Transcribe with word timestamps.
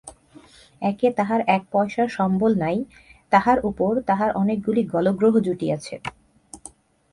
একে 0.81 1.07
তাহার 1.11 1.41
এক 1.47 1.63
পয়সার 1.71 2.09
সম্বল 2.09 2.51
নাই, 2.55 2.77
তাহার 3.31 3.57
উপর 3.65 3.91
তাহার 4.09 4.29
অনেকগুলি 4.33 4.81
গলগ্রহ 4.93 5.33
জুটিয়াছে। 5.39 5.95